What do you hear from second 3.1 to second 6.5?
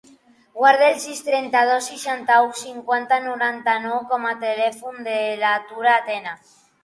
noranta-nou com a telèfon de la Tura Tena.